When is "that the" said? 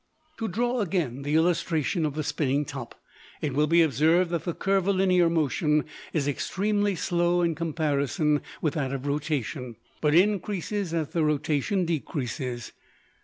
4.31-4.55